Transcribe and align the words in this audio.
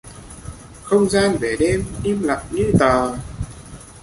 Không 0.83 1.09
gian 1.09 1.37
về 1.37 1.55
đêm 1.59 1.83
im 2.03 2.23
lặng 2.23 2.45
như 2.51 2.71
tờ 2.79 3.15